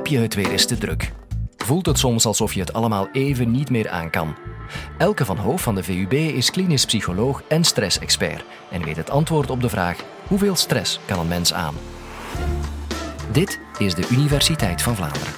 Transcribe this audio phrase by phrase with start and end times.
[0.00, 1.12] Heb je het weer eens te druk?
[1.56, 4.36] Voelt het soms alsof je het allemaal even niet meer aan kan?
[4.98, 9.50] Elke van Hoof van de VUB is klinisch psycholoog en stressexpert en weet het antwoord
[9.50, 11.74] op de vraag: hoeveel stress kan een mens aan?
[13.32, 15.32] Dit is de Universiteit van Vlaanderen.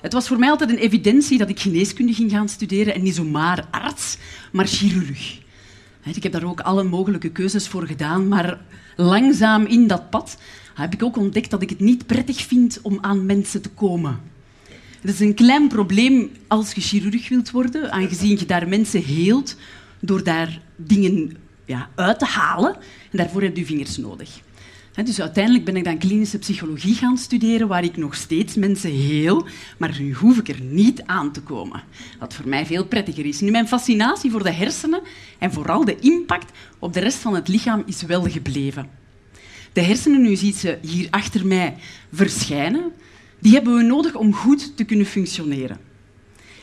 [0.00, 3.14] Het was voor mij altijd een evidentie dat ik geneeskunde ging gaan studeren en niet
[3.14, 4.16] zomaar arts,
[4.52, 5.42] maar chirurg.
[6.04, 8.58] Ik heb daar ook alle mogelijke keuzes voor gedaan, maar
[8.96, 10.38] langzaam in dat pad
[10.74, 14.20] heb ik ook ontdekt dat ik het niet prettig vind om aan mensen te komen.
[15.00, 19.56] Het is een klein probleem als je chirurg wilt worden, aangezien je daar mensen heelt
[20.00, 22.74] door daar dingen ja, uit te halen.
[23.10, 24.40] En daarvoor heb je vingers nodig.
[25.02, 29.46] Dus uiteindelijk ben ik dan klinische psychologie gaan studeren, waar ik nog steeds mensen heel,
[29.78, 31.82] maar nu hoef ik er niet aan te komen.
[32.18, 33.40] Wat voor mij veel prettiger is.
[33.40, 35.02] Nu, mijn fascinatie voor de hersenen
[35.38, 38.88] en vooral de impact op de rest van het lichaam is wel gebleven.
[39.72, 41.76] De hersenen, nu ziet ze hier achter mij
[42.12, 42.92] verschijnen,
[43.38, 45.78] die hebben we nodig om goed te kunnen functioneren.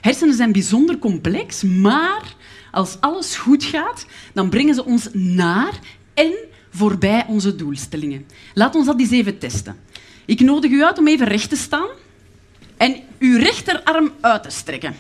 [0.02, 2.36] Hersenen zijn bijzonder complex, maar
[2.72, 5.80] als alles goed gaat, dan brengen ze ons naar
[6.14, 6.34] en
[6.72, 8.26] voorbij onze doelstellingen.
[8.54, 9.76] Laat ons dat eens even testen.
[10.26, 11.88] Ik nodig u uit om even recht te staan
[12.78, 14.96] en uw rechterarm uit te strekken.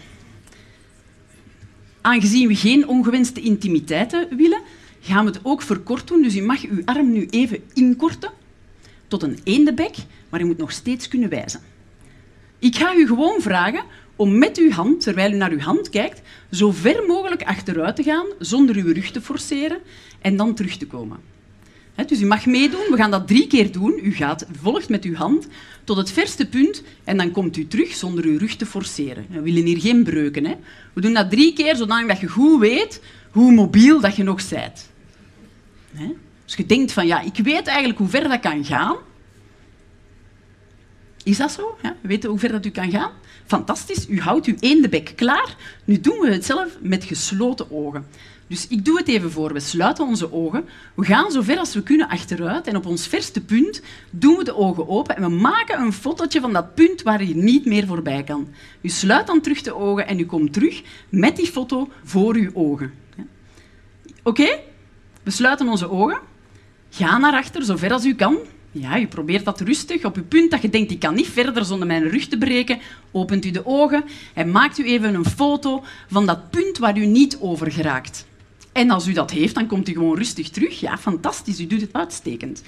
[2.01, 4.61] Aangezien we geen ongewenste intimiteiten willen,
[5.01, 6.21] gaan we het ook verkort doen.
[6.21, 8.31] Dus u mag uw arm nu even inkorten
[9.07, 9.95] tot een eendebek,
[10.29, 11.61] maar u moet nog steeds kunnen wijzen.
[12.59, 13.83] Ik ga u gewoon vragen
[14.15, 18.03] om met uw hand, terwijl u naar uw hand kijkt, zo ver mogelijk achteruit te
[18.03, 19.79] gaan zonder uw rug te forceren
[20.21, 21.17] en dan terug te komen.
[22.07, 22.85] Dus u mag meedoen.
[22.89, 23.99] We gaan dat drie keer doen.
[24.03, 25.47] U gaat, volgt met uw hand
[25.83, 29.25] tot het verste punt en dan komt u terug zonder uw rug te forceren.
[29.29, 30.45] We willen hier geen breuken.
[30.45, 30.55] Hè?
[30.93, 34.89] We doen dat drie keer zodat je goed weet hoe mobiel dat je nog bent.
[36.45, 38.95] Dus je denkt van, ja, ik weet eigenlijk hoe ver dat kan gaan.
[41.23, 41.77] Is dat zo?
[41.81, 41.95] Ja?
[42.01, 43.11] Weet hoe ver dat u kan gaan?
[43.45, 44.09] Fantastisch.
[44.09, 45.55] U houdt uw eendebek klaar.
[45.85, 48.05] Nu doen we het zelf met gesloten ogen.
[48.47, 49.53] Dus ik doe het even voor.
[49.53, 50.65] We sluiten onze ogen.
[50.95, 52.67] We gaan zo ver als we kunnen achteruit.
[52.67, 55.15] En op ons verste punt doen we de ogen open.
[55.15, 58.47] En we maken een fotootje van dat punt waar je niet meer voorbij kan.
[58.81, 62.49] U sluit dan terug de ogen en u komt terug met die foto voor uw
[62.53, 62.93] ogen.
[64.23, 64.59] Oké?
[65.23, 66.19] We sluiten onze ogen.
[66.89, 68.37] Ga naar achter, zo ver als u kan.
[68.71, 70.05] Ja, u probeert dat rustig.
[70.05, 72.79] Op uw punt dat je denkt, ik kan niet verder zonder mijn rug te breken,
[73.11, 77.05] opent u de ogen en maakt u even een foto van dat punt waar u
[77.05, 78.25] niet over geraakt.
[78.71, 80.79] En als u dat heeft, dan komt u gewoon rustig terug.
[80.79, 82.63] Ja, fantastisch, u doet het uitstekend.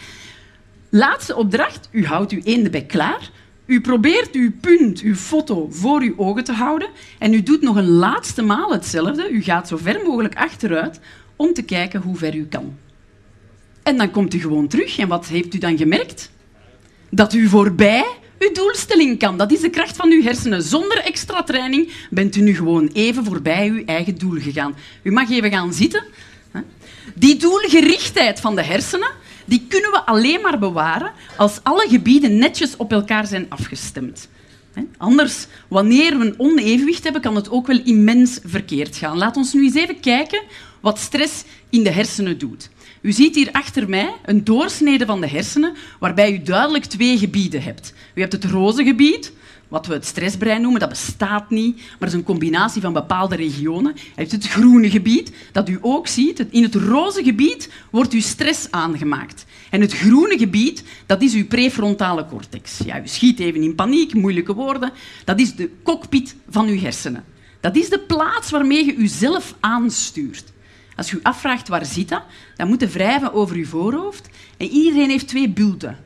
[0.90, 3.32] Laatste opdracht, u houdt uw eendebek klaar.
[3.66, 6.90] U probeert uw punt, uw foto, voor uw ogen te houden.
[7.20, 9.30] En u doet nog een laatste maal hetzelfde.
[9.30, 11.00] U gaat zo ver mogelijk achteruit
[11.36, 12.78] om te kijken hoe ver u kan.
[13.84, 14.98] En dan komt u gewoon terug.
[14.98, 16.32] En wat heeft u dan gemerkt?
[17.10, 18.06] Dat u voorbij
[18.40, 19.38] uw doelstelling kan.
[19.38, 20.64] Dat is de kracht van uw hersenen.
[20.64, 24.76] Zonder extra training bent u nu gewoon even voorbij uw eigen doel gegaan.
[25.04, 26.04] U mag even gaan zitten.
[27.16, 29.12] Die doelgerichtheid van de hersenen
[29.46, 34.30] die kunnen we alleen maar bewaren als alle gebieden netjes op elkaar zijn afgestemd.
[34.98, 39.18] Anders, wanneer we een onevenwicht hebben, kan het ook wel immens verkeerd gaan.
[39.18, 40.42] Laat ons nu eens even kijken
[40.80, 42.70] wat stress in de hersenen doet.
[43.04, 47.64] U ziet hier achter mij een doorsnede van de hersenen, waarbij u duidelijk twee gebieden
[47.64, 47.94] hebt.
[48.14, 49.32] U hebt het roze gebied,
[49.68, 53.94] wat we het stressbrein noemen, dat bestaat niet, maar is een combinatie van bepaalde regionen.
[53.96, 56.46] U hebt het groene gebied, dat u ook ziet.
[56.50, 59.46] In het roze gebied wordt uw stress aangemaakt.
[59.70, 62.80] En het groene gebied, dat is uw prefrontale cortex.
[62.86, 64.92] Ja, u schiet even in paniek, moeilijke woorden.
[65.26, 67.24] Dat is de cockpit van uw hersenen.
[67.60, 70.52] Dat is de plaats waarmee je uzelf aanstuurt.
[70.96, 72.24] Als je je afvraagt waar zit dat,
[72.56, 74.30] dan moet je wrijven over je voorhoofd.
[74.58, 75.98] En iedereen heeft twee bulten.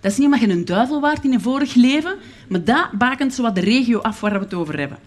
[0.00, 2.16] Dat is niet omdat je een duivel waart in een vorig leven,
[2.48, 4.98] maar dat bakent zo de regio af waar we het over hebben.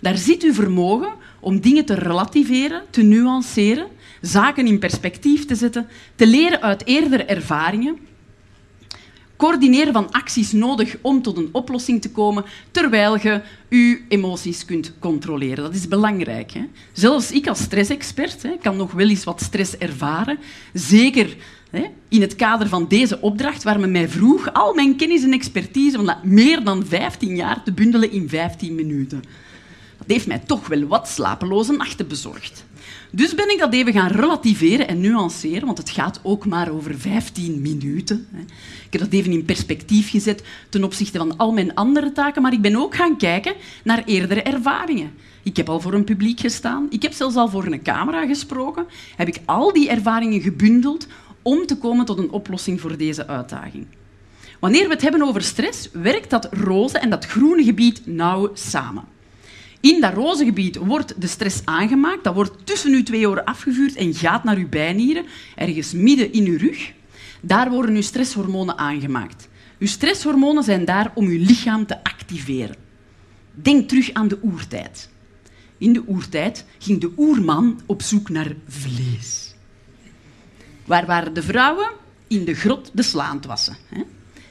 [0.00, 3.86] Daar zit uw vermogen om dingen te relativeren, te nuanceren,
[4.20, 7.98] zaken in perspectief te zetten, te leren uit eerdere ervaringen
[9.36, 14.92] coördineren van acties nodig om tot een oplossing te komen, terwijl je je emoties kunt
[14.98, 15.64] controleren.
[15.64, 16.52] Dat is belangrijk.
[16.52, 16.64] Hè?
[16.92, 20.38] Zelfs ik als stressexpert hè, kan nog wel eens wat stress ervaren.
[20.72, 21.36] Zeker
[21.70, 25.32] hè, in het kader van deze opdracht, waar men mij vroeg al mijn kennis en
[25.32, 29.22] expertise van meer dan 15 jaar te bundelen in 15 minuten.
[30.06, 32.64] Dat heeft mij toch wel wat slapeloze nachten bezorgd.
[33.10, 36.98] Dus ben ik dat even gaan relativeren en nuanceren, want het gaat ook maar over
[36.98, 38.26] 15 minuten.
[38.86, 42.52] Ik heb dat even in perspectief gezet ten opzichte van al mijn andere taken, maar
[42.52, 43.54] ik ben ook gaan kijken
[43.84, 45.12] naar eerdere ervaringen.
[45.42, 48.86] Ik heb al voor een publiek gestaan, ik heb zelfs al voor een camera gesproken.
[49.16, 51.06] Heb ik al die ervaringen gebundeld
[51.42, 53.86] om te komen tot een oplossing voor deze uitdaging.
[54.60, 59.13] Wanneer we het hebben over stress, werkt dat roze en dat groene gebied nauw samen.
[59.84, 62.24] In dat roze gebied wordt de stress aangemaakt.
[62.24, 66.46] Dat wordt tussen uw twee oren afgevuurd en gaat naar uw bijnieren, ergens midden in
[66.46, 66.92] uw rug.
[67.40, 69.48] Daar worden uw stresshormonen aangemaakt.
[69.78, 72.76] Uw stresshormonen zijn daar om uw lichaam te activeren.
[73.54, 75.10] Denk terug aan de oertijd.
[75.78, 79.54] In de oertijd ging de oerman op zoek naar vlees.
[80.84, 81.90] Waar waren de vrouwen?
[82.26, 83.76] In de grot de slaan te wassen.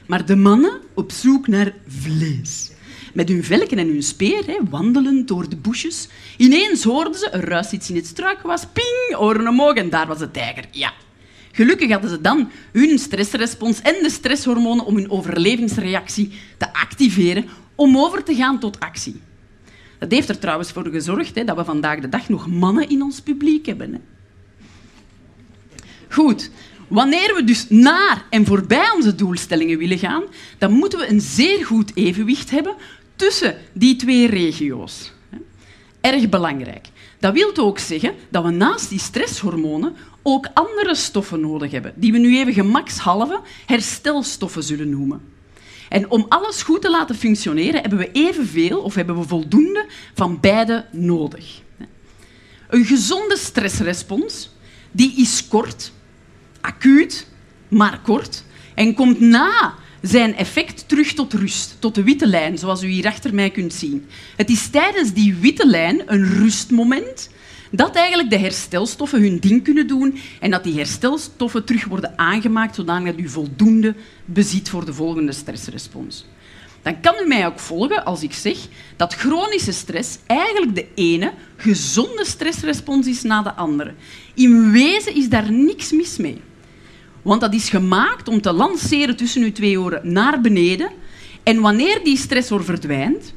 [0.06, 2.73] Maar de mannen op zoek naar vlees.
[3.14, 6.08] Met hun velken en hun speer, hè, wandelend door de bosjes.
[6.36, 10.18] Ineens hoorden ze, er ruist iets in het struikgewas, ping, oren omhoog en daar was
[10.18, 10.64] de tijger.
[10.70, 10.92] Ja.
[11.52, 17.44] Gelukkig hadden ze dan hun stressrespons en de stresshormonen om hun overlevingsreactie te activeren
[17.74, 19.20] om over te gaan tot actie.
[19.98, 23.02] Dat heeft er trouwens voor gezorgd hè, dat we vandaag de dag nog mannen in
[23.02, 23.92] ons publiek hebben.
[23.92, 23.98] Hè.
[26.08, 26.50] Goed,
[26.88, 30.22] wanneer we dus naar en voorbij onze doelstellingen willen gaan,
[30.58, 32.74] dan moeten we een zeer goed evenwicht hebben
[33.16, 35.12] tussen die twee regio's.
[36.00, 36.86] Erg belangrijk.
[37.18, 42.12] Dat wil ook zeggen dat we naast die stresshormonen ook andere stoffen nodig hebben, die
[42.12, 45.20] we nu even gemakshalve herstelstoffen zullen noemen.
[45.88, 50.40] En om alles goed te laten functioneren, hebben we evenveel of hebben we voldoende van
[50.40, 51.62] beide nodig.
[52.68, 54.50] Een gezonde stressrespons
[54.92, 55.92] die is kort,
[56.60, 57.26] acuut,
[57.68, 58.44] maar kort,
[58.74, 59.74] en komt na
[60.08, 63.72] zijn effect terug tot rust, tot de witte lijn, zoals u hier achter mij kunt
[63.72, 64.06] zien.
[64.36, 67.30] Het is tijdens die witte lijn een rustmoment
[67.70, 72.74] dat eigenlijk de herstelstoffen hun ding kunnen doen en dat die herstelstoffen terug worden aangemaakt
[72.74, 76.26] zodat u voldoende bezit voor de volgende stressrespons.
[76.82, 78.58] Dan kan u mij ook volgen als ik zeg
[78.96, 83.94] dat chronische stress eigenlijk de ene gezonde stressrespons is na de andere.
[84.34, 86.40] In wezen is daar niks mis mee.
[87.24, 90.90] Want dat is gemaakt om te lanceren tussen uw twee oren naar beneden.
[91.42, 93.34] En wanneer die stressor verdwijnt,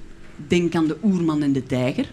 [0.48, 2.06] denk aan de oerman en de tijger,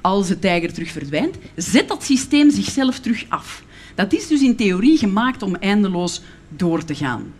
[0.00, 3.62] als de tijger terug verdwijnt, zet dat systeem zichzelf terug af.
[3.94, 7.32] Dat is dus in theorie gemaakt om eindeloos door te gaan.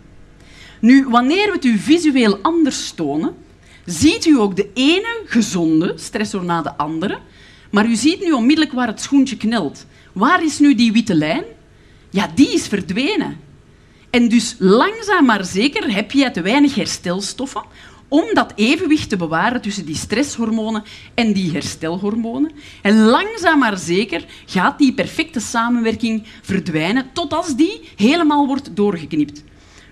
[0.80, 3.34] Nu, wanneer we het u visueel anders tonen,
[3.84, 7.18] ziet u ook de ene gezonde stressor na de andere,
[7.70, 9.86] maar u ziet nu onmiddellijk waar het schoentje knelt.
[10.12, 11.44] Waar is nu die witte lijn?
[12.10, 13.48] Ja, die is verdwenen.
[14.10, 17.62] En dus langzaam maar zeker heb je te weinig herstelstoffen
[18.08, 20.82] om dat evenwicht te bewaren tussen die stresshormonen
[21.14, 22.50] en die herstelhormonen.
[22.82, 29.42] En langzaam maar zeker gaat die perfecte samenwerking verdwijnen totdat die helemaal wordt doorgeknipt.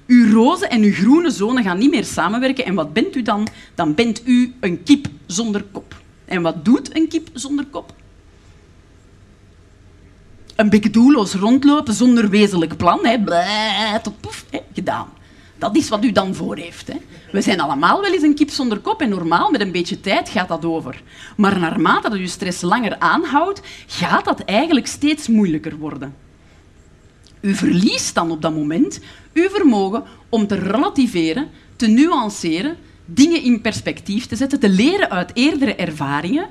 [0.06, 2.64] Uw roze en uw groene zone gaan niet meer samenwerken.
[2.64, 3.48] En wat bent u dan?
[3.74, 6.02] Dan bent u een kip zonder kop.
[6.24, 7.94] En wat doet een kip zonder kop?
[10.58, 13.06] Een beetje doelloos rondlopen zonder wezenlijk plan.
[13.06, 13.20] Hè.
[13.20, 14.44] Blij, tot poef,
[14.74, 15.08] gedaan.
[15.58, 16.88] Dat is wat u dan voor heeft.
[16.88, 16.94] Hè.
[17.32, 20.28] We zijn allemaal wel eens een kip zonder kop en normaal, met een beetje tijd,
[20.28, 21.02] gaat dat over.
[21.36, 26.14] Maar naarmate dat uw stress langer aanhoudt, gaat dat eigenlijk steeds moeilijker worden.
[27.40, 29.00] U verliest dan op dat moment
[29.32, 35.30] uw vermogen om te relativeren, te nuanceren, dingen in perspectief te zetten, te leren uit
[35.34, 36.48] eerdere ervaringen,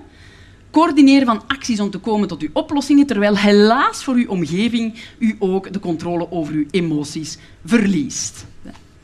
[0.72, 5.36] coördineren van acties om te komen tot uw oplossingen, terwijl helaas voor uw omgeving u
[5.40, 8.46] ook de controle over uw emoties verliest.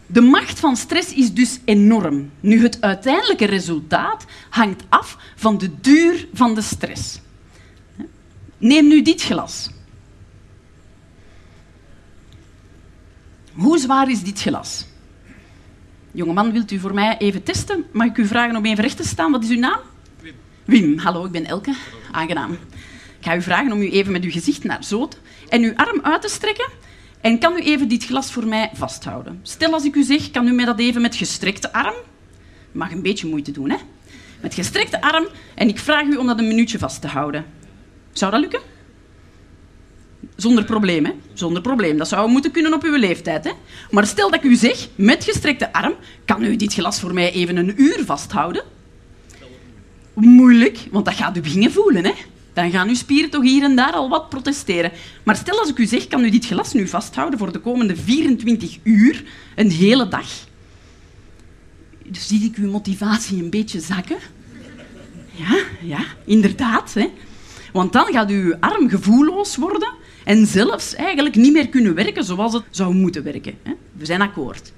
[0.07, 2.31] De macht van stress is dus enorm.
[2.39, 7.19] Nu, het uiteindelijke resultaat hangt af van de duur van de stress.
[8.57, 9.69] Neem nu dit glas.
[13.53, 14.85] Hoe zwaar is dit glas?
[16.11, 17.85] Jongeman, wilt u voor mij even testen?
[17.91, 19.31] Mag ik u vragen om even recht te staan?
[19.31, 19.79] Wat is uw naam?
[20.65, 20.97] Wim.
[20.97, 21.75] Hallo, ik ben Elke.
[22.11, 22.51] Aangenaam.
[23.19, 25.09] Ik ga u vragen om u even met uw gezicht naar zo
[25.49, 26.69] en uw arm uit te strekken
[27.21, 29.39] en kan u even dit glas voor mij vasthouden?
[29.41, 31.93] Stel als ik u zeg, kan u mij dat even met gestrekte arm?
[32.71, 33.77] Mag een beetje moeite doen, hè?
[34.41, 37.45] Met gestrekte arm en ik vraag u om dat een minuutje vast te houden.
[38.11, 38.61] Zou dat lukken?
[40.35, 41.11] Zonder probleem, hè?
[41.33, 41.97] Zonder probleem.
[41.97, 43.51] Dat zou moeten kunnen op uw leeftijd, hè?
[43.91, 45.93] Maar stel dat ik u zeg, met gestrekte arm,
[46.25, 48.63] kan u dit glas voor mij even een uur vasthouden?
[50.13, 52.13] Moeilijk, want dat gaat u beginnen voelen, hè?
[52.53, 54.91] dan gaan uw spieren toch hier en daar al wat protesteren.
[55.23, 57.95] Maar stel als ik u zeg, kan u dit glas nu vasthouden voor de komende
[57.95, 59.23] 24 uur,
[59.55, 60.27] een hele dag?
[62.05, 64.17] Dus zie ik uw motivatie een beetje zakken?
[65.31, 66.93] Ja, ja, inderdaad.
[66.93, 67.09] Hè.
[67.71, 69.93] Want dan gaat uw arm gevoelloos worden
[70.23, 73.57] en zelfs eigenlijk niet meer kunnen werken zoals het zou moeten werken.
[73.63, 73.71] Hè.
[73.97, 74.71] We zijn akkoord.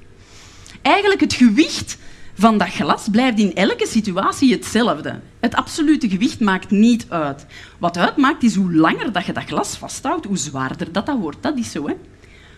[0.82, 1.98] Eigenlijk het gewicht
[2.38, 5.20] van dat glas blijft in elke situatie hetzelfde.
[5.40, 7.46] Het absolute gewicht maakt niet uit.
[7.78, 11.38] Wat uitmaakt is hoe langer dat je dat glas vasthoudt, hoe zwaarder dat, dat wordt.
[11.42, 11.88] Dat is zo.
[11.88, 11.94] Hè?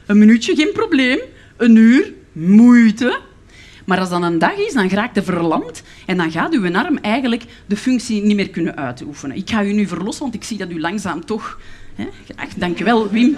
[0.05, 1.19] Een minuutje, geen probleem.
[1.57, 3.19] Een uur, moeite.
[3.85, 6.97] Maar als dat een dag is, dan raakt je verlamd en dan gaat uw arm
[6.97, 9.37] eigenlijk de functie niet meer kunnen uitoefenen.
[9.37, 11.59] Ik ga u nu verlossen, want ik zie dat u langzaam toch...
[11.95, 12.05] Hè,
[12.57, 13.37] dank u wel, Wim.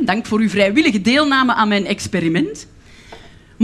[0.00, 2.66] Dank voor uw vrijwillige deelname aan mijn experiment.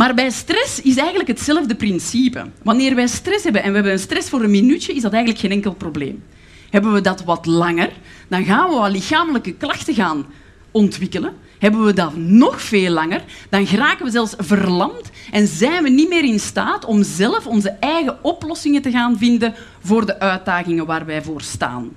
[0.00, 2.46] Maar bij stress is eigenlijk hetzelfde principe.
[2.62, 5.42] Wanneer wij stress hebben en we hebben een stress voor een minuutje, is dat eigenlijk
[5.42, 6.22] geen enkel probleem.
[6.70, 7.90] Hebben we dat wat langer,
[8.28, 10.26] dan gaan we wat lichamelijke klachten gaan
[10.70, 11.32] ontwikkelen.
[11.58, 16.08] Hebben we dat nog veel langer, dan geraken we zelfs verlamd en zijn we niet
[16.08, 21.06] meer in staat om zelf onze eigen oplossingen te gaan vinden voor de uitdagingen waar
[21.06, 21.90] wij voor staan.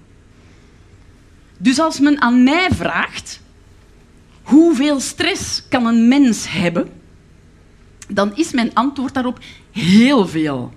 [1.57, 3.41] Dus als men aan mij vraagt
[4.41, 7.01] hoeveel stress kan een mens hebben,
[8.10, 9.39] dan is mijn antwoord daarop
[9.72, 10.74] heel veel.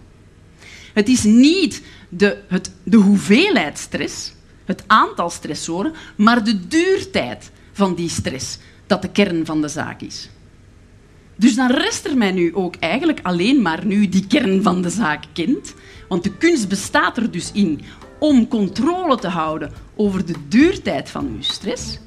[0.94, 4.32] Het is niet de, het, de hoeveelheid stress,
[4.64, 10.00] het aantal stressoren, maar de duurtijd van die stress dat de kern van de zaak
[10.00, 10.30] is.
[11.36, 14.90] Dus dan rest er mij nu ook eigenlijk alleen maar nu die kern van de
[14.90, 15.74] zaak kent.
[16.08, 17.80] Want de kunst bestaat er dus in
[18.18, 21.98] om controle te houden over de duurtijd van uw stress.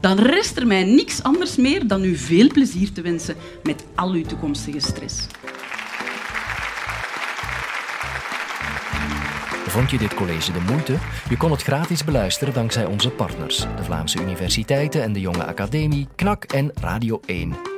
[0.00, 4.10] Dan rest er mij niks anders meer dan u veel plezier te wensen met al
[4.10, 5.26] uw toekomstige stress.
[9.66, 10.98] Vond je dit college de moeite?
[11.28, 16.08] Je kon het gratis beluisteren dankzij onze partners, de Vlaamse universiteiten en de Jonge Academie,
[16.16, 17.77] KNAK en Radio 1.